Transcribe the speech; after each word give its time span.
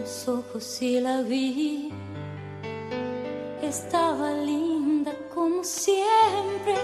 los 0.00 0.28
ojos 0.28 0.82
y 0.82 1.00
la 1.00 1.22
vi. 1.22 1.90
Estaba 3.62 4.32
linda 4.32 5.12
como 5.34 5.62
siempre, 5.62 6.74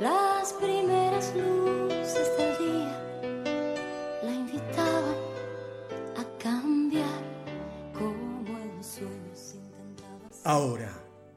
las 0.00 0.52
primeras 0.54 1.32
luces 1.34 2.28
del 2.36 2.58
día 2.58 3.02
la 4.22 4.32
invitaban 4.32 5.16
a 6.16 6.38
cambiar 6.38 7.22
como 7.94 8.58
el 8.58 8.84
sueño 8.84 9.34
se 9.34 9.56
intentaba. 9.56 10.30
Ahora, 10.44 10.92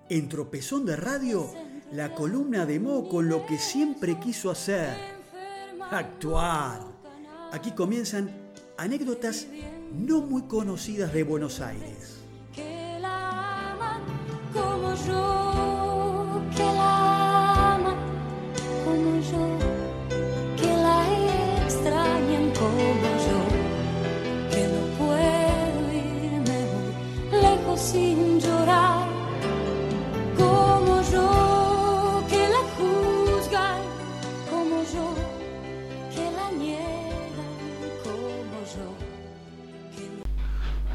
en 0.10 0.28
Tropezón 0.28 0.86
de 0.86 0.96
Radio, 0.98 1.50
la 1.94 2.14
columna 2.14 2.66
de 2.66 2.80
Mo 2.80 3.08
con 3.08 3.30
lo 3.30 3.46
que 3.46 3.58
siempre 3.58 4.20
quiso 4.20 4.52
hacer, 4.52 4.94
actuar. 5.90 6.82
Aquí 7.52 7.72
comienzan 7.72 8.30
anécdotas 8.78 9.48
no 9.98 10.22
muy 10.22 10.44
conocidas 10.44 11.14
de 11.14 11.24
Buenos 11.24 11.60
Aires. 11.62 12.22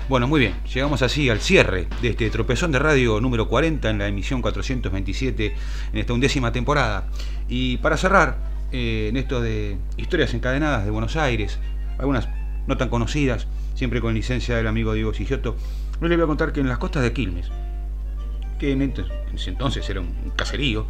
Bueno, 0.09 0.28
muy 0.28 0.38
bien, 0.38 0.55
llegamos 0.73 1.02
así 1.02 1.28
al 1.30 1.41
cierre 1.41 1.88
de 2.01 2.10
este 2.10 2.31
tropezón 2.31 2.70
de 2.70 2.78
radio 2.78 3.20
número 3.20 3.48
40 3.48 3.91
en 3.91 3.98
la 3.98 4.06
emisión 4.06 4.41
427 4.41 5.55
en 5.92 5.98
esta 5.98 6.12
undécima 6.12 6.53
temporada. 6.53 7.08
Y 7.48 7.78
para 7.78 7.97
cerrar, 7.97 8.39
eh, 8.70 9.08
en 9.08 9.16
esto 9.16 9.41
de 9.41 9.77
historias 9.97 10.33
encadenadas 10.33 10.84
de 10.84 10.92
Buenos 10.92 11.16
Aires, 11.16 11.58
algunas 11.98 12.28
no 12.69 12.77
tan 12.77 12.89
conocidas, 12.89 13.48
siempre 13.75 14.00
con 14.00 14.14
licencia 14.14 14.56
del 14.56 14.69
amigo 14.69 14.94
Diego 14.94 15.12
Sigioto, 15.12 15.56
hoy 16.00 16.09
les 16.09 16.16
voy 16.16 16.25
a 16.25 16.28
contar 16.28 16.53
que 16.53 16.61
en 16.61 16.69
las 16.69 16.78
costas 16.78 17.03
de 17.03 17.12
Quilmes, 17.12 17.50
que 18.61 18.70
en 18.70 18.83
ese 19.34 19.50
entonces 19.50 19.91
era 19.91 20.03
un 20.03 20.31
caserío, 20.36 20.86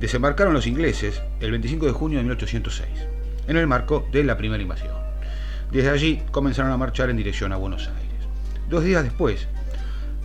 desembarcaron 0.00 0.54
los 0.54 0.66
ingleses 0.66 1.20
el 1.40 1.50
25 1.50 1.84
de 1.84 1.92
junio 1.92 2.16
de 2.16 2.24
1806, 2.24 2.88
en 3.46 3.58
el 3.58 3.66
marco 3.66 4.08
de 4.10 4.24
la 4.24 4.38
primera 4.38 4.62
invasión. 4.62 4.94
Desde 5.70 5.90
allí 5.90 6.22
comenzaron 6.30 6.72
a 6.72 6.78
marchar 6.78 7.10
en 7.10 7.18
dirección 7.18 7.52
a 7.52 7.56
Buenos 7.56 7.88
Aires. 7.88 8.07
Dos 8.68 8.84
días 8.84 9.02
después, 9.02 9.48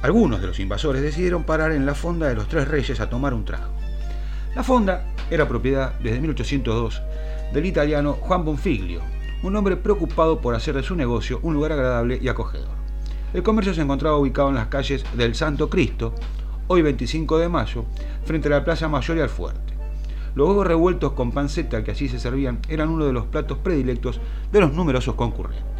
algunos 0.02 0.41
de 0.41 0.47
los 0.47 0.59
invasores 0.59 1.02
decidieron 1.02 1.45
parar 1.45 1.72
en 1.72 1.86
la 1.86 1.95
fonda 1.95 2.27
de 2.27 2.36
los 2.36 2.49
Tres 2.49 2.67
Reyes 2.67 2.99
a 2.99 3.09
tomar 3.09 3.33
un 3.33 3.45
trago. 3.45 3.72
La 4.53 4.63
fonda 4.63 5.05
era 5.31 5.47
propiedad 5.47 5.94
desde 6.02 6.19
1802 6.19 7.02
del 7.53 7.66
italiano 7.66 8.17
Juan 8.19 8.44
Bonfiglio, 8.44 8.99
un 9.44 9.55
hombre 9.55 9.77
preocupado 9.77 10.41
por 10.41 10.55
hacer 10.55 10.75
de 10.75 10.83
su 10.83 10.94
negocio 10.94 11.39
un 11.41 11.53
lugar 11.53 11.71
agradable 11.71 12.19
y 12.21 12.27
acogedor. 12.27 12.75
El 13.33 13.44
comercio 13.44 13.73
se 13.73 13.81
encontraba 13.81 14.17
ubicado 14.17 14.49
en 14.49 14.55
las 14.55 14.67
calles 14.67 15.05
del 15.16 15.36
Santo 15.36 15.69
Cristo, 15.69 16.14
hoy 16.67 16.81
25 16.81 17.38
de 17.38 17.47
mayo, 17.47 17.86
frente 18.25 18.49
a 18.49 18.52
la 18.52 18.66
Plaza 18.66 18.89
Mayor 18.89 19.17
y 19.17 19.21
al 19.21 19.30
Fuerte. 19.30 19.73
Los 20.36 20.49
huevos 20.49 20.67
revueltos 20.67 21.14
con 21.14 21.31
panceta 21.31 21.81
que 21.81 21.91
así 21.91 22.09
se 22.09 22.19
servían 22.19 22.59
eran 22.67 22.89
uno 22.89 23.05
de 23.05 23.14
los 23.14 23.25
platos 23.25 23.59
predilectos 23.59 24.19
de 24.52 24.59
los 24.59 24.73
numerosos 24.73 25.16
concurrentes. 25.16 25.73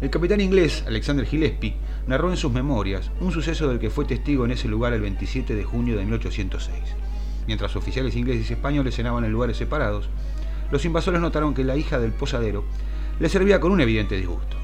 El 0.00 0.10
capitán 0.10 0.40
inglés 0.40 0.84
Alexander 0.86 1.24
Gillespie 1.24 1.76
narró 2.06 2.30
en 2.30 2.36
sus 2.36 2.52
memorias 2.52 3.10
un 3.20 3.30
suceso 3.30 3.68
del 3.68 3.78
que 3.78 3.90
fue 3.90 4.04
testigo 4.04 4.44
en 4.44 4.50
ese 4.50 4.66
lugar 4.66 4.92
el 4.92 5.00
27 5.00 5.54
de 5.54 5.64
junio 5.64 5.96
de 5.96 6.04
1806. 6.04 6.76
Mientras 7.46 7.76
oficiales 7.76 8.16
ingleses 8.16 8.50
y 8.50 8.54
españoles 8.54 8.96
cenaban 8.96 9.24
en 9.24 9.32
lugares 9.32 9.56
separados, 9.56 10.08
los 10.72 10.84
invasores 10.84 11.20
notaron 11.20 11.54
que 11.54 11.62
la 11.62 11.76
hija 11.76 12.00
del 12.00 12.12
posadero 12.12 12.64
le 13.20 13.28
servía 13.28 13.60
con 13.60 13.70
un 13.70 13.80
evidente 13.80 14.16
disgusto. 14.16 14.56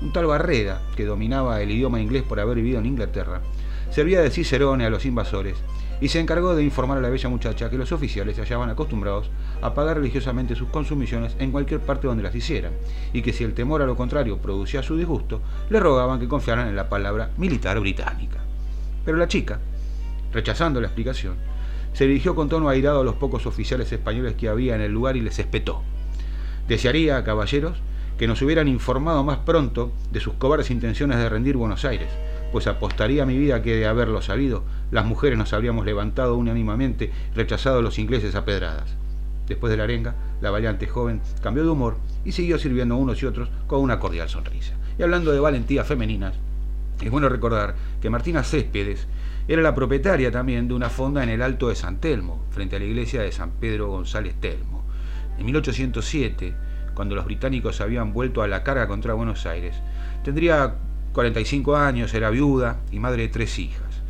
Un 0.00 0.12
tal 0.12 0.26
Barreda, 0.26 0.80
que 0.96 1.04
dominaba 1.04 1.60
el 1.60 1.70
idioma 1.70 2.00
inglés 2.00 2.22
por 2.22 2.40
haber 2.40 2.56
vivido 2.56 2.78
en 2.78 2.86
Inglaterra, 2.86 3.42
servía 3.92 4.22
de 4.22 4.30
cicerone 4.30 4.86
a 4.86 4.90
los 4.90 5.04
invasores 5.04 5.56
y 6.00 6.08
se 6.08 6.18
encargó 6.18 6.56
de 6.56 6.64
informar 6.64 6.98
a 6.98 7.00
la 7.02 7.10
bella 7.10 7.28
muchacha 7.28 7.70
que 7.70 7.76
los 7.76 7.92
oficiales 7.92 8.34
se 8.34 8.42
hallaban 8.42 8.70
acostumbrados 8.70 9.30
a 9.60 9.74
pagar 9.74 9.98
religiosamente 9.98 10.56
sus 10.56 10.68
consumiciones 10.70 11.36
en 11.38 11.52
cualquier 11.52 11.80
parte 11.80 12.08
donde 12.08 12.24
las 12.24 12.34
hicieran, 12.34 12.72
y 13.12 13.22
que 13.22 13.32
si 13.32 13.44
el 13.44 13.54
temor 13.54 13.82
a 13.82 13.86
lo 13.86 13.94
contrario 13.94 14.38
producía 14.38 14.82
su 14.82 14.96
disgusto, 14.96 15.42
le 15.70 15.78
rogaban 15.78 16.18
que 16.18 16.26
confiaran 16.26 16.66
en 16.66 16.74
la 16.74 16.88
palabra 16.88 17.30
militar 17.36 17.78
británica. 17.78 18.38
Pero 19.04 19.16
la 19.16 19.28
chica, 19.28 19.60
rechazando 20.32 20.80
la 20.80 20.88
explicación, 20.88 21.36
se 21.92 22.06
dirigió 22.06 22.34
con 22.34 22.48
tono 22.48 22.68
airado 22.68 23.02
a 23.02 23.04
los 23.04 23.14
pocos 23.16 23.46
oficiales 23.46 23.92
españoles 23.92 24.34
que 24.34 24.48
había 24.48 24.74
en 24.74 24.80
el 24.80 24.90
lugar 24.90 25.16
y 25.16 25.20
les 25.20 25.38
espetó. 25.38 25.82
Desearía, 26.66 27.22
caballeros, 27.22 27.78
que 28.18 28.26
nos 28.26 28.40
hubieran 28.42 28.66
informado 28.66 29.22
más 29.22 29.38
pronto 29.38 29.92
de 30.10 30.20
sus 30.20 30.34
cobardes 30.34 30.70
intenciones 30.70 31.18
de 31.18 31.28
rendir 31.28 31.56
Buenos 31.56 31.84
Aires, 31.84 32.08
pues 32.52 32.66
apostaría 32.66 33.26
mi 33.26 33.38
vida 33.38 33.62
que 33.62 33.76
de 33.76 33.86
haberlo 33.86 34.20
sabido, 34.20 34.62
las 34.90 35.06
mujeres 35.06 35.38
nos 35.38 35.52
habríamos 35.54 35.86
levantado 35.86 36.36
unánimemente 36.36 37.10
rechazado 37.34 37.78
a 37.78 37.82
los 37.82 37.98
ingleses 37.98 38.34
a 38.34 38.44
pedradas. 38.44 38.94
Después 39.48 39.70
de 39.70 39.78
la 39.78 39.84
arenga, 39.84 40.14
la 40.40 40.50
valiente 40.50 40.86
joven 40.86 41.22
cambió 41.42 41.64
de 41.64 41.70
humor 41.70 41.96
y 42.24 42.32
siguió 42.32 42.58
sirviendo 42.58 42.94
a 42.94 42.98
unos 42.98 43.22
y 43.22 43.26
otros 43.26 43.48
con 43.66 43.80
una 43.80 43.98
cordial 43.98 44.28
sonrisa. 44.28 44.74
Y 44.98 45.02
hablando 45.02 45.32
de 45.32 45.40
valentías 45.40 45.86
femeninas, 45.86 46.34
es 47.00 47.10
bueno 47.10 47.28
recordar 47.28 47.74
que 48.00 48.10
Martina 48.10 48.44
Céspedes 48.44 49.08
era 49.48 49.62
la 49.62 49.74
propietaria 49.74 50.30
también 50.30 50.68
de 50.68 50.74
una 50.74 50.90
fonda 50.90 51.22
en 51.22 51.30
el 51.30 51.42
Alto 51.42 51.68
de 51.68 51.74
San 51.74 51.98
Telmo, 51.98 52.44
frente 52.50 52.76
a 52.76 52.78
la 52.78 52.84
iglesia 52.84 53.22
de 53.22 53.32
San 53.32 53.50
Pedro 53.52 53.88
González 53.88 54.34
Telmo. 54.40 54.84
En 55.38 55.46
1807, 55.46 56.54
cuando 56.94 57.14
los 57.14 57.24
británicos 57.24 57.80
habían 57.80 58.12
vuelto 58.12 58.42
a 58.42 58.48
la 58.48 58.62
carga 58.62 58.86
contra 58.86 59.14
Buenos 59.14 59.46
Aires, 59.46 59.74
tendría 60.22 60.76
45 61.12 61.76
años, 61.76 62.14
era 62.14 62.30
viuda 62.30 62.80
y 62.90 62.98
madre 62.98 63.22
de 63.22 63.28
tres 63.28 63.58
hijas. 63.58 64.02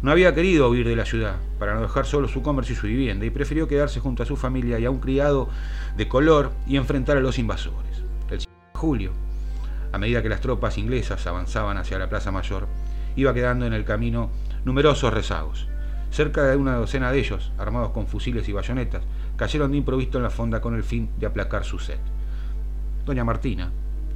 No 0.00 0.12
había 0.12 0.34
querido 0.34 0.68
huir 0.70 0.86
de 0.86 0.96
la 0.96 1.04
ciudad 1.04 1.36
para 1.58 1.74
no 1.74 1.82
dejar 1.82 2.06
solo 2.06 2.28
su 2.28 2.40
comercio 2.40 2.74
y 2.74 2.76
su 2.76 2.86
vivienda 2.86 3.26
y 3.26 3.30
prefirió 3.30 3.66
quedarse 3.66 4.00
junto 4.00 4.22
a 4.22 4.26
su 4.26 4.36
familia 4.36 4.78
y 4.78 4.84
a 4.84 4.90
un 4.90 5.00
criado 5.00 5.48
de 5.96 6.08
color 6.08 6.52
y 6.66 6.76
enfrentar 6.76 7.16
a 7.16 7.20
los 7.20 7.38
invasores. 7.38 8.02
El 8.30 8.40
5 8.40 8.50
de 8.74 8.78
julio, 8.78 9.12
a 9.92 9.98
medida 9.98 10.22
que 10.22 10.28
las 10.28 10.40
tropas 10.40 10.78
inglesas 10.78 11.26
avanzaban 11.26 11.78
hacia 11.78 11.98
la 11.98 12.08
Plaza 12.08 12.30
Mayor, 12.30 12.68
iba 13.16 13.34
quedando 13.34 13.66
en 13.66 13.72
el 13.72 13.84
camino 13.84 14.30
numerosos 14.64 15.12
rezagos. 15.12 15.66
Cerca 16.10 16.44
de 16.44 16.56
una 16.56 16.76
docena 16.76 17.10
de 17.10 17.18
ellos, 17.18 17.52
armados 17.58 17.90
con 17.90 18.06
fusiles 18.06 18.48
y 18.48 18.52
bayonetas, 18.52 19.02
cayeron 19.36 19.72
de 19.72 19.78
improviso 19.78 20.18
en 20.18 20.22
la 20.22 20.30
fonda 20.30 20.60
con 20.60 20.74
el 20.74 20.84
fin 20.84 21.10
de 21.18 21.26
aplacar 21.26 21.64
su 21.64 21.78
sed. 21.78 21.98
Doña 23.04 23.24
Martina, 23.24 23.70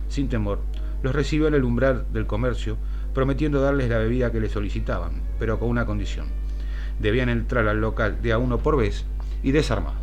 sin 0.09 0.29
temor, 0.29 0.61
los 1.03 1.15
recibió 1.15 1.49
en 1.49 1.55
el 1.55 1.65
umbral 1.65 2.07
del 2.13 2.27
comercio, 2.27 2.77
prometiendo 3.13 3.61
darles 3.61 3.89
la 3.89 3.99
bebida 3.99 4.31
que 4.31 4.41
le 4.41 4.49
solicitaban, 4.49 5.23
pero 5.39 5.59
con 5.59 5.69
una 5.69 5.85
condición. 5.85 6.27
Debían 6.99 7.29
entrar 7.29 7.67
al 7.69 7.81
local 7.81 8.23
de 8.23 8.33
a 8.33 8.39
uno 8.39 8.59
por 8.59 8.77
vez 8.77 9.05
y 9.43 9.53
desarmados. 9.53 9.99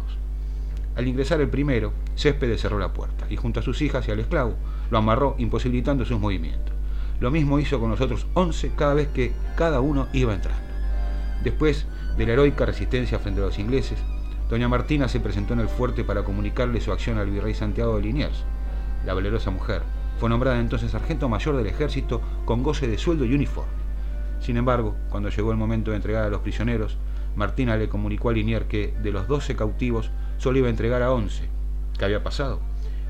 Al 0.96 1.08
ingresar 1.08 1.40
el 1.40 1.50
primero, 1.50 1.94
Céspedes 2.16 2.62
cerró 2.62 2.78
la 2.78 2.94
puerta 2.94 3.26
y 3.30 3.38
junto 3.38 3.62
a 3.62 3.64
sus 3.64 3.82
hijas 3.82 4.08
y 4.08 4.12
al 4.12 4.20
esclavo 4.20 4.56
lo 4.92 4.98
amarró 4.98 5.36
imposibilitando 5.38 6.04
sus 6.04 6.20
movimientos. 6.20 6.76
Lo 7.22 7.32
mismo 7.32 7.60
hizo 7.60 7.80
con 7.80 7.90
los 7.90 8.02
otros 8.02 8.28
once 8.34 8.72
cada 8.76 8.94
vez 8.94 9.08
que 9.10 9.32
cada 9.56 9.80
uno 9.80 10.08
iba 10.14 10.34
entrando. 10.34 10.62
Después 11.44 11.86
de 12.18 12.26
la 12.26 12.34
heroica 12.34 12.66
resistencia 12.66 13.20
frente 13.20 13.42
a 13.42 13.46
los 13.46 13.60
ingleses, 13.60 14.00
doña 14.50 14.68
Martina 14.68 15.08
se 15.08 15.22
presentó 15.22 15.54
en 15.54 15.62
el 15.62 15.70
fuerte 15.70 16.04
para 16.04 16.24
comunicarle 16.24 16.82
su 16.82 16.92
acción 16.92 17.18
al 17.18 17.30
virrey 17.30 17.54
Santiago 17.54 17.96
de 17.96 18.04
Liniers. 18.04 18.44
La 19.06 19.14
valerosa 19.14 19.52
mujer 19.52 19.84
fue 20.20 20.30
nombrada 20.30 20.60
entonces 20.60 20.92
sargento 20.92 21.30
mayor 21.30 21.56
del 21.56 21.68
ejército 21.68 22.22
con 22.44 22.62
goce 22.62 22.88
de 22.88 22.98
sueldo 22.98 23.24
y 23.24 23.34
uniforme. 23.34 23.72
Sin 24.42 24.58
embargo, 24.58 24.96
cuando 25.10 25.30
llegó 25.30 25.52
el 25.52 25.58
momento 25.58 25.92
de 25.92 25.98
entregar 25.98 26.26
a 26.26 26.30
los 26.30 26.42
prisioneros, 26.42 26.98
Martina 27.38 27.78
le 27.78 27.88
comunicó 27.88 28.30
a 28.30 28.34
Liniers 28.34 28.66
que 28.66 28.94
de 29.02 29.12
los 29.12 29.28
12 29.30 29.56
cautivos 29.56 30.12
solo 30.38 30.58
iba 30.58 30.68
a 30.68 30.72
entregar 30.72 31.02
a 31.04 31.12
11. 31.14 31.48
¿Qué 31.98 32.06
había 32.06 32.22
pasado? 32.22 32.60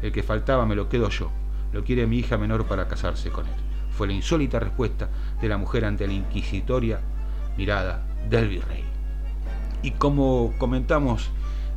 El 0.03 0.11
que 0.11 0.21
faltaba 0.21 0.67
me 0.67 0.75
lo 0.75 0.87
quedo 0.87 1.09
yo. 1.09 1.31
Lo 1.73 1.83
quiere 1.83 2.05
mi 2.05 2.19
hija 2.19 2.37
menor 2.37 2.65
para 2.65 2.87
casarse 2.87 3.31
con 3.31 3.47
él. 3.47 3.53
Fue 3.91 4.05
la 4.05 4.13
insólita 4.13 4.59
respuesta 4.59 5.09
de 5.41 5.49
la 5.49 5.57
mujer 5.57 5.85
ante 5.85 6.05
la 6.05 6.13
inquisitoria 6.13 6.99
mirada 7.57 8.05
del 8.29 8.49
virrey. 8.49 8.83
Y 9.81 9.91
como 9.91 10.53
comentamos 10.59 11.31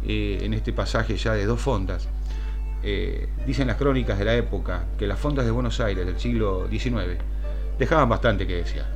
eh, 0.05 0.41
en 0.43 0.53
este 0.53 0.75
pasaje 0.75 1.17
ya 1.17 1.33
de 1.33 1.47
dos 1.47 1.61
fondas, 1.61 2.09
eh, 2.83 3.29
dicen 3.47 3.69
las 3.69 3.77
crónicas 3.77 4.19
de 4.19 4.25
la 4.25 4.35
época 4.35 4.85
que 4.99 5.07
las 5.07 5.19
fondas 5.19 5.45
de 5.45 5.51
Buenos 5.51 5.81
Aires 5.81 6.05
del 6.05 6.19
siglo 6.19 6.67
XIX 6.69 7.19
dejaban 7.79 8.09
bastante 8.09 8.47
que 8.47 8.57
desear. 8.57 8.87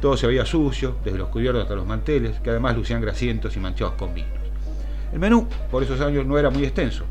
Todo 0.00 0.16
se 0.16 0.26
veía 0.26 0.44
sucio, 0.44 0.96
desde 1.04 1.18
los 1.18 1.28
cubiertos 1.28 1.62
hasta 1.62 1.76
los 1.76 1.86
manteles, 1.86 2.40
que 2.40 2.50
además 2.50 2.76
lucían 2.76 3.00
grasientos 3.00 3.56
y 3.56 3.60
manchados 3.60 3.94
con 3.94 4.12
vinos. 4.12 4.32
El 5.12 5.20
menú, 5.20 5.46
por 5.70 5.82
esos 5.82 6.00
años, 6.00 6.26
no 6.26 6.38
era 6.38 6.50
muy 6.50 6.64
extenso. 6.64 7.04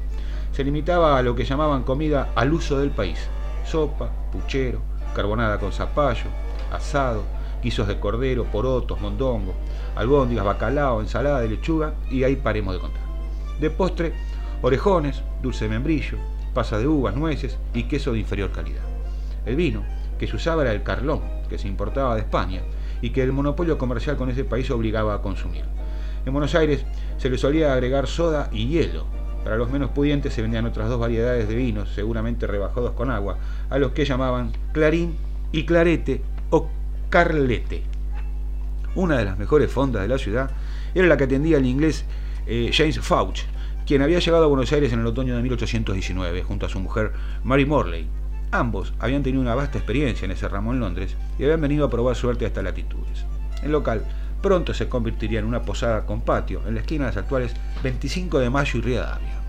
Se 0.52 0.64
limitaba 0.64 1.18
a 1.18 1.22
lo 1.22 1.34
que 1.34 1.46
llamaban 1.46 1.84
comida 1.84 2.32
al 2.36 2.52
uso 2.52 2.78
del 2.80 2.90
país. 2.90 3.18
Sopa, 3.66 4.10
puchero, 4.32 4.82
carbonada 5.16 5.60
con 5.60 5.72
zapallo, 5.72 6.30
asado, 6.72 7.24
guisos 7.64 7.88
de 7.88 8.00
cordero, 8.00 8.44
porotos, 8.46 9.00
mondongo, 9.00 9.54
albóndigas, 9.96 10.44
bacalao, 10.44 11.00
ensalada 11.00 11.42
de 11.42 11.50
lechuga 11.50 11.94
y 12.10 12.24
ahí 12.24 12.36
paremos 12.36 12.74
de 12.74 12.82
contar. 12.82 13.04
De 13.60 13.70
postre, 13.70 14.14
orejones, 14.62 15.22
dulce 15.42 15.66
de 15.66 15.72
membrillo, 15.72 16.18
pasa 16.54 16.78
de 16.78 16.88
uvas, 16.88 17.16
nueces 17.16 17.58
y 17.74 17.84
queso 17.84 18.14
de 18.14 18.20
inferior 18.20 18.52
calidad. 18.52 18.84
El 19.46 19.56
vino 19.56 19.84
que 20.20 20.28
se 20.28 20.36
usaba 20.36 20.62
era 20.62 20.72
el 20.72 20.84
carlón, 20.84 21.22
que 21.50 21.58
se 21.58 21.68
importaba 21.68 22.16
de 22.16 22.22
España 22.22 22.62
y 23.02 23.10
que 23.10 23.24
el 23.24 23.32
monopolio 23.32 23.78
comercial 23.78 24.18
con 24.18 24.30
ese 24.30 24.44
país 24.44 24.70
obligaba 24.70 25.16
a 25.16 25.22
consumir. 25.22 25.64
En 26.26 26.34
Buenos 26.34 26.54
Aires 26.54 26.86
se 27.18 27.30
le 27.30 27.38
solía 27.38 27.74
agregar 27.74 28.08
soda 28.08 28.50
y 28.52 28.68
hielo. 28.68 29.06
Para 29.44 29.58
los 29.58 29.72
menos 29.72 29.90
pudientes 29.90 30.34
se 30.34 30.44
vendían 30.44 30.68
otras 30.68 30.88
dos 30.88 31.00
variedades 31.00 31.48
de 31.48 31.56
vinos, 31.56 31.90
seguramente 31.96 32.46
rebajados 32.46 32.92
con 32.92 33.10
agua, 33.10 33.38
a 33.72 33.80
los 33.80 33.92
que 33.94 34.06
llamaban 34.06 34.52
clarín 34.72 35.16
y 35.52 35.66
clarete 35.66 36.22
o 36.52 36.70
carlete. 37.10 37.82
Una 38.94 39.18
de 39.18 39.26
las 39.26 39.40
mejores 39.40 39.72
fondas 39.72 40.04
de 40.04 40.08
la 40.08 40.20
ciudad 40.20 40.52
era 40.94 41.08
la 41.08 41.18
que 41.18 41.24
atendía 41.24 41.58
el 41.58 41.66
inglés 41.66 42.06
eh, 42.46 42.70
James 42.72 43.00
Fauch, 43.00 43.40
quien 43.92 44.02
había 44.02 44.20
llegado 44.20 44.46
a 44.46 44.48
Buenos 44.48 44.72
Aires 44.72 44.94
en 44.94 45.02
el 45.02 45.08
otoño 45.08 45.36
de 45.36 45.42
1819 45.42 46.44
junto 46.44 46.66
a 46.66 46.70
su 46.70 46.80
mujer 46.80 47.12
Mary 47.44 47.66
Morley. 47.66 48.08
Ambos 48.50 48.94
habían 49.00 49.22
tenido 49.22 49.42
una 49.42 49.54
vasta 49.54 49.80
experiencia 49.80 50.24
en 50.24 50.32
ese 50.32 50.48
ramo 50.48 50.72
en 50.72 50.80
Londres 50.80 51.18
y 51.38 51.44
habían 51.44 51.60
venido 51.60 51.84
a 51.84 51.90
probar 51.90 52.16
suerte 52.16 52.46
a 52.46 52.48
estas 52.48 52.64
latitudes. 52.64 53.26
El 53.62 53.74
local 53.74 54.06
pronto 54.42 54.74
se 54.74 54.88
convertiría 54.88 55.40
en 55.40 55.46
una 55.46 55.64
posada 55.64 56.06
con 56.06 56.22
patio 56.22 56.62
en 56.66 56.76
la 56.76 56.80
esquina 56.80 57.04
de 57.04 57.10
las 57.10 57.18
actuales 57.18 57.54
25 57.84 58.40
de 58.40 58.50
Mayo 58.50 58.80
y 58.80 58.82
Rivadavia. 58.82 59.42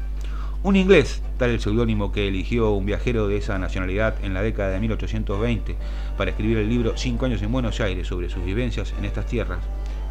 Un 0.64 0.74
inglés, 0.74 1.22
tal 1.38 1.50
el 1.50 1.60
seudónimo 1.60 2.10
que 2.10 2.26
eligió 2.26 2.72
un 2.72 2.84
viajero 2.84 3.28
de 3.28 3.36
esa 3.36 3.60
nacionalidad 3.60 4.16
en 4.24 4.34
la 4.34 4.42
década 4.42 4.70
de 4.70 4.80
1820 4.80 5.76
para 6.18 6.32
escribir 6.32 6.58
el 6.58 6.68
libro 6.68 6.96
Cinco 6.96 7.26
años 7.26 7.42
en 7.42 7.52
Buenos 7.52 7.80
Aires 7.80 8.08
sobre 8.08 8.28
sus 8.28 8.44
vivencias 8.44 8.92
en 8.98 9.04
estas 9.04 9.26
tierras, 9.26 9.60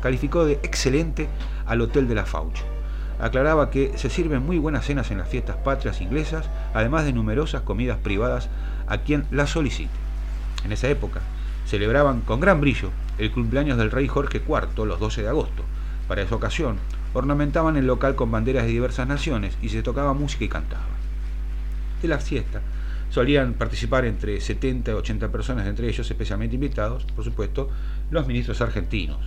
calificó 0.02 0.46
de 0.46 0.54
excelente 0.64 1.28
al 1.66 1.82
Hotel 1.82 2.08
de 2.08 2.16
la 2.16 2.26
Fauch. 2.26 2.62
Aclaraba 3.22 3.70
que 3.70 3.96
se 4.00 4.10
sirven 4.10 4.44
muy 4.44 4.58
buenas 4.58 4.86
cenas 4.86 5.12
en 5.12 5.20
las 5.20 5.30
fiestas 5.30 5.56
patrias 5.58 6.02
inglesas, 6.02 6.50
además 6.74 7.06
de 7.06 7.14
numerosas 7.14 7.62
comidas 7.62 8.00
privadas 8.00 8.50
a 8.88 8.98
quien 8.98 9.26
las 9.30 9.52
solicite. 9.52 9.92
En 10.66 10.72
esa 10.72 10.90
época, 10.90 11.22
celebraban 11.68 12.22
con 12.22 12.40
gran 12.40 12.60
brillo 12.60 12.90
el 13.20 13.32
cumpleaños 13.32 13.78
del 13.78 13.92
rey 13.92 14.08
Jorge 14.08 14.40
IV 14.40 14.86
los 14.86 15.00
12 15.00 15.22
de 15.22 15.28
agosto. 15.28 15.64
Para 16.08 16.24
esa 16.24 16.36
ocasión, 16.36 16.78
ornamentaban 17.14 17.78
el 17.78 17.86
local 17.86 18.16
con 18.16 18.32
banderas 18.32 18.64
de 18.64 18.72
diversas 18.72 19.08
naciones 19.08 19.56
y 19.62 19.70
se 19.70 19.84
tocaba 19.84 20.14
música 20.14 20.44
y 20.44 20.50
cantaba. 20.50 20.82
De 22.02 22.08
la 22.08 22.18
fiesta 22.18 22.62
solían 23.12 23.54
participar 23.54 24.06
entre 24.06 24.42
70 24.42 24.92
y 24.92 24.94
80 24.96 25.32
personas, 25.32 25.68
entre 25.68 25.88
ellos 25.88 26.10
especialmente 26.10 26.56
invitados, 26.56 27.06
por 27.16 27.24
supuesto, 27.24 27.70
los 28.10 28.26
ministros 28.26 28.62
argentinos. 28.62 29.20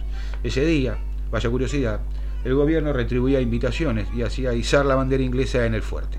Ese 0.43 0.65
día, 0.65 0.97
vaya 1.31 1.49
curiosidad, 1.49 2.01
el 2.45 2.55
gobierno 2.55 2.93
retribuía 2.93 3.41
invitaciones 3.41 4.09
y 4.15 4.23
hacía 4.23 4.53
izar 4.53 4.85
la 4.85 4.95
bandera 4.95 5.23
inglesa 5.23 5.65
en 5.65 5.75
el 5.75 5.83
fuerte. 5.83 6.19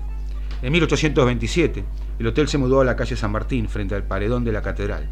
En 0.62 0.72
1827, 0.72 1.84
el 2.18 2.26
hotel 2.26 2.48
se 2.48 2.58
mudó 2.58 2.80
a 2.80 2.84
la 2.84 2.96
calle 2.96 3.16
San 3.16 3.30
Martín, 3.30 3.68
frente 3.68 3.94
al 3.94 4.04
paredón 4.04 4.44
de 4.44 4.52
la 4.52 4.62
catedral. 4.62 5.08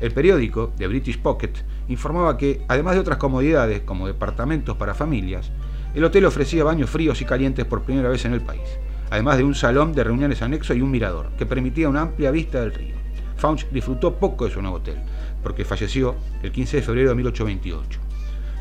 El 0.00 0.12
periódico, 0.12 0.72
The 0.76 0.86
British 0.86 1.18
Pocket, 1.18 1.52
informaba 1.88 2.36
que, 2.36 2.62
además 2.68 2.94
de 2.94 3.00
otras 3.00 3.18
comodidades 3.18 3.80
como 3.80 4.06
departamentos 4.06 4.76
para 4.76 4.94
familias, 4.94 5.50
el 5.94 6.04
hotel 6.04 6.26
ofrecía 6.26 6.62
baños 6.62 6.90
fríos 6.90 7.20
y 7.22 7.24
calientes 7.24 7.64
por 7.64 7.82
primera 7.82 8.10
vez 8.10 8.24
en 8.26 8.34
el 8.34 8.42
país, 8.42 8.78
además 9.10 9.38
de 9.38 9.44
un 9.44 9.54
salón 9.54 9.94
de 9.94 10.04
reuniones 10.04 10.42
anexo 10.42 10.74
y 10.74 10.82
un 10.82 10.90
mirador, 10.90 11.30
que 11.38 11.46
permitía 11.46 11.88
una 11.88 12.02
amplia 12.02 12.30
vista 12.30 12.60
del 12.60 12.74
río. 12.74 12.94
Fauch 13.36 13.64
disfrutó 13.70 14.14
poco 14.14 14.44
de 14.44 14.52
su 14.52 14.60
nuevo 14.60 14.76
hotel, 14.76 14.96
porque 15.42 15.64
falleció 15.64 16.16
el 16.42 16.52
15 16.52 16.76
de 16.76 16.82
febrero 16.82 17.08
de 17.08 17.14
1828. 17.16 18.05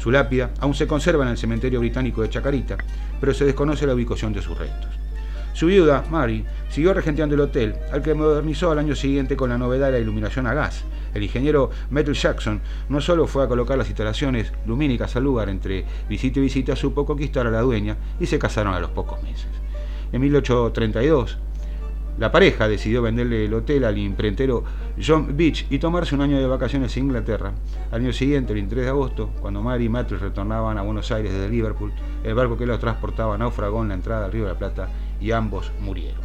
Su 0.05 0.11
lápida 0.11 0.51
aún 0.59 0.75
se 0.75 0.85
conserva 0.85 1.23
en 1.23 1.31
el 1.31 1.37
cementerio 1.39 1.79
británico 1.79 2.21
de 2.21 2.29
Chacarita, 2.29 2.77
pero 3.19 3.33
se 3.33 3.43
desconoce 3.43 3.87
la 3.87 3.95
ubicación 3.95 4.33
de 4.33 4.41
sus 4.43 4.55
restos. 4.55 4.91
Su 5.53 5.65
viuda, 5.65 6.05
Mary, 6.11 6.45
siguió 6.69 6.93
regenteando 6.93 7.33
el 7.33 7.41
hotel, 7.41 7.73
al 7.91 8.03
que 8.03 8.13
modernizó 8.13 8.69
al 8.69 8.77
año 8.77 8.95
siguiente 8.95 9.35
con 9.35 9.49
la 9.49 9.57
novedad 9.57 9.87
de 9.87 9.93
la 9.93 9.97
iluminación 9.97 10.45
a 10.45 10.53
gas. 10.53 10.83
El 11.15 11.23
ingeniero 11.23 11.71
Metal 11.89 12.13
Jackson 12.13 12.61
no 12.87 13.01
solo 13.01 13.25
fue 13.25 13.45
a 13.45 13.47
colocar 13.47 13.79
las 13.79 13.87
instalaciones 13.87 14.53
lumínicas 14.67 15.15
al 15.15 15.23
lugar 15.23 15.49
entre 15.49 15.85
visita 16.07 16.37
y 16.37 16.43
visita, 16.43 16.75
supo 16.75 17.03
conquistar 17.03 17.47
a 17.47 17.49
la 17.49 17.61
dueña 17.61 17.97
y 18.19 18.27
se 18.27 18.37
casaron 18.37 18.75
a 18.75 18.79
los 18.79 18.91
pocos 18.91 19.23
meses. 19.23 19.47
En 20.11 20.21
1832, 20.21 21.39
la 22.17 22.31
pareja 22.31 22.67
decidió 22.67 23.01
venderle 23.01 23.45
el 23.45 23.53
hotel 23.53 23.83
al 23.83 23.97
imprentero 23.97 24.63
John 25.05 25.35
Beach 25.35 25.65
y 25.69 25.79
tomarse 25.79 26.15
un 26.15 26.21
año 26.21 26.39
de 26.39 26.47
vacaciones 26.47 26.95
en 26.95 27.05
Inglaterra. 27.05 27.51
Al 27.91 28.01
año 28.01 28.13
siguiente, 28.13 28.53
el 28.53 28.59
23 28.59 28.85
de 28.85 28.89
agosto, 28.89 29.31
cuando 29.41 29.61
Mary 29.61 29.85
y 29.85 29.89
Matthew 29.89 30.19
retornaban 30.19 30.77
a 30.77 30.81
Buenos 30.81 31.11
Aires 31.11 31.33
desde 31.33 31.49
Liverpool, 31.49 31.91
el 32.23 32.33
barco 32.33 32.57
que 32.57 32.65
los 32.65 32.79
transportaba 32.79 33.37
naufragó 33.37 33.81
en 33.81 33.89
la 33.89 33.95
entrada 33.95 34.25
al 34.25 34.31
Río 34.31 34.43
de 34.43 34.53
la 34.53 34.57
Plata 34.57 34.87
y 35.19 35.31
ambos 35.31 35.71
murieron. 35.81 36.21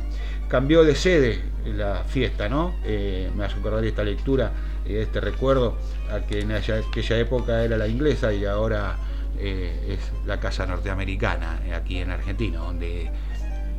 Cambió 0.48 0.84
de 0.84 0.94
sede 0.94 1.40
la 1.64 2.04
fiesta, 2.04 2.48
¿no? 2.48 2.75
Eh, 2.84 3.31
me 3.37 3.44
hace 3.44 3.58
acordar 3.58 3.84
esta 3.84 4.04
lectura, 4.04 4.52
eh, 4.84 5.02
este 5.02 5.20
recuerdo, 5.20 5.76
a 6.12 6.20
que 6.20 6.40
en 6.40 6.52
aquella 6.52 7.19
época 7.19 7.64
era 7.64 7.76
la 7.76 7.87
inglesa 7.87 8.32
y 8.32 8.44
ahora 8.44 8.96
eh, 9.38 9.96
es 9.98 10.26
la 10.26 10.38
casa 10.40 10.66
norteamericana, 10.66 11.60
aquí 11.75 11.98
en 11.98 12.10
Argentina, 12.10 12.58
donde 12.58 13.10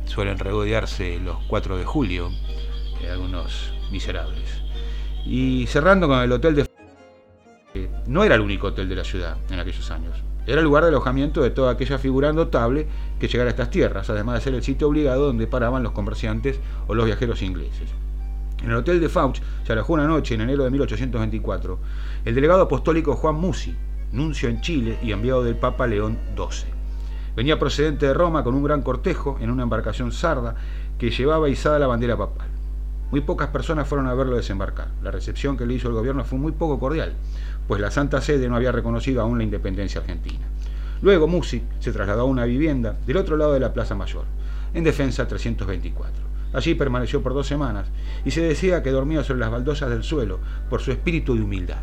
suelen 0.04 0.38
regodearse 0.38 1.18
los 1.20 1.36
4 1.48 1.78
de 1.78 1.84
julio 1.84 2.30
algunos 3.10 3.72
miserables. 3.90 4.62
Y 5.24 5.66
cerrando 5.66 6.08
con 6.08 6.20
el 6.20 6.32
hotel 6.32 6.54
de... 6.54 7.90
no 8.06 8.24
era 8.24 8.34
el 8.34 8.40
único 8.40 8.68
hotel 8.68 8.88
de 8.88 8.96
la 8.96 9.04
ciudad 9.04 9.36
en 9.50 9.58
aquellos 9.58 9.90
años. 9.90 10.22
Era 10.46 10.58
el 10.58 10.64
lugar 10.64 10.82
de 10.82 10.88
alojamiento 10.88 11.42
de 11.42 11.50
toda 11.50 11.72
aquella 11.72 11.98
figura 11.98 12.32
notable 12.32 12.88
que 13.20 13.28
llegara 13.28 13.48
a 13.48 13.52
estas 13.52 13.70
tierras, 13.70 14.10
además 14.10 14.36
de 14.36 14.40
ser 14.40 14.54
el 14.54 14.62
sitio 14.62 14.88
obligado 14.88 15.26
donde 15.26 15.46
paraban 15.46 15.84
los 15.84 15.92
comerciantes 15.92 16.58
o 16.88 16.94
los 16.94 17.06
viajeros 17.06 17.42
ingleses. 17.42 17.90
En 18.60 18.70
el 18.70 18.76
hotel 18.76 19.00
de 19.00 19.08
Fauch 19.08 19.40
se 19.64 19.72
alojó 19.72 19.92
una 19.92 20.06
noche 20.06 20.34
en 20.34 20.40
enero 20.40 20.64
de 20.64 20.70
1824 20.70 21.78
el 22.24 22.34
delegado 22.34 22.62
apostólico 22.62 23.14
Juan 23.14 23.36
Musi, 23.36 23.74
nuncio 24.12 24.48
en 24.48 24.60
Chile 24.60 24.98
y 25.02 25.12
enviado 25.12 25.44
del 25.44 25.56
Papa 25.56 25.86
León 25.86 26.18
XII. 26.36 26.81
Venía 27.36 27.58
procedente 27.58 28.06
de 28.06 28.14
Roma 28.14 28.44
con 28.44 28.54
un 28.54 28.62
gran 28.62 28.82
cortejo 28.82 29.38
en 29.40 29.50
una 29.50 29.62
embarcación 29.62 30.12
sarda 30.12 30.54
que 30.98 31.10
llevaba 31.10 31.48
izada 31.48 31.78
la 31.78 31.86
bandera 31.86 32.16
papal. 32.16 32.48
Muy 33.10 33.20
pocas 33.20 33.48
personas 33.48 33.86
fueron 33.88 34.06
a 34.06 34.14
verlo 34.14 34.36
desembarcar. 34.36 34.88
La 35.02 35.10
recepción 35.10 35.56
que 35.56 35.66
le 35.66 35.74
hizo 35.74 35.88
el 35.88 35.94
gobierno 35.94 36.24
fue 36.24 36.38
muy 36.38 36.52
poco 36.52 36.78
cordial 36.78 37.14
pues 37.66 37.80
la 37.80 37.90
Santa 37.90 38.20
Sede 38.20 38.48
no 38.48 38.56
había 38.56 38.72
reconocido 38.72 39.22
aún 39.22 39.38
la 39.38 39.44
independencia 39.44 40.00
argentina. 40.00 40.46
Luego 41.00 41.26
Musi 41.26 41.62
se 41.80 41.92
trasladó 41.92 42.22
a 42.22 42.24
una 42.24 42.44
vivienda 42.44 42.96
del 43.06 43.16
otro 43.16 43.36
lado 43.36 43.52
de 43.54 43.60
la 43.60 43.72
Plaza 43.72 43.94
Mayor, 43.94 44.24
en 44.74 44.84
Defensa 44.84 45.26
324. 45.26 46.12
Allí 46.52 46.74
permaneció 46.74 47.22
por 47.22 47.34
dos 47.34 47.46
semanas 47.46 47.88
y 48.24 48.30
se 48.30 48.42
decía 48.42 48.82
que 48.82 48.90
dormía 48.90 49.24
sobre 49.24 49.40
las 49.40 49.50
baldosas 49.50 49.90
del 49.90 50.02
suelo 50.02 50.38
por 50.68 50.80
su 50.80 50.92
espíritu 50.92 51.34
de 51.34 51.42
humildad. 51.42 51.82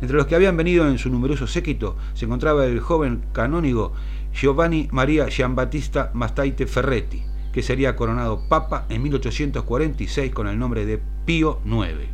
Entre 0.00 0.16
los 0.16 0.26
que 0.26 0.36
habían 0.36 0.56
venido 0.56 0.88
en 0.88 0.98
su 0.98 1.10
numeroso 1.10 1.46
séquito 1.46 1.96
se 2.14 2.26
encontraba 2.26 2.64
el 2.66 2.80
joven 2.80 3.22
canónigo 3.32 3.92
Giovanni 4.32 4.88
Maria 4.92 5.28
Giambattista 5.28 6.10
Mastaite 6.14 6.66
Ferretti, 6.66 7.22
que 7.52 7.62
sería 7.62 7.96
coronado 7.96 8.48
papa 8.48 8.86
en 8.88 9.02
1846 9.02 10.32
con 10.32 10.46
el 10.46 10.58
nombre 10.58 10.86
de 10.86 11.00
Pío 11.24 11.60
IX. 11.64 12.08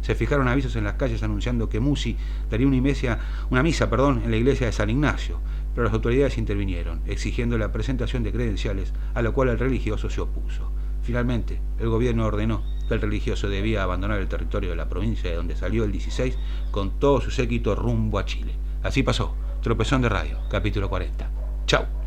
Se 0.00 0.14
fijaron 0.14 0.48
avisos 0.48 0.74
en 0.76 0.84
las 0.84 0.94
calles 0.94 1.22
anunciando 1.22 1.68
que 1.68 1.80
Musi 1.80 2.16
daría 2.50 2.66
una, 2.66 2.80
misa, 2.80 3.18
una 3.50 3.62
misa 3.62 3.90
perdón, 3.90 4.22
en 4.24 4.30
la 4.30 4.38
iglesia 4.38 4.66
de 4.66 4.72
San 4.72 4.88
Ignacio, 4.88 5.38
pero 5.74 5.84
las 5.84 5.92
autoridades 5.92 6.38
intervinieron, 6.38 7.02
exigiendo 7.04 7.58
la 7.58 7.72
presentación 7.72 8.22
de 8.22 8.32
credenciales, 8.32 8.94
a 9.12 9.20
lo 9.20 9.34
cual 9.34 9.50
el 9.50 9.58
religioso 9.58 10.08
se 10.08 10.22
opuso. 10.22 10.72
Finalmente, 11.02 11.60
el 11.78 11.90
gobierno 11.90 12.24
ordenó 12.24 12.62
el 12.94 13.00
religioso 13.00 13.48
debía 13.48 13.82
abandonar 13.82 14.18
el 14.20 14.28
territorio 14.28 14.70
de 14.70 14.76
la 14.76 14.88
provincia 14.88 15.30
de 15.30 15.36
donde 15.36 15.56
salió 15.56 15.84
el 15.84 15.92
16 15.92 16.36
con 16.70 16.98
todo 16.98 17.20
su 17.20 17.30
séquito 17.30 17.74
rumbo 17.74 18.18
a 18.18 18.24
Chile. 18.24 18.52
Así 18.82 19.02
pasó. 19.02 19.34
Tropezón 19.62 20.02
de 20.02 20.08
Radio, 20.08 20.38
capítulo 20.48 20.88
40. 20.88 21.30
Chau. 21.66 21.97